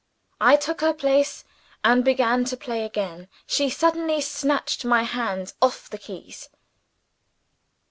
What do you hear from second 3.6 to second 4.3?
suddenly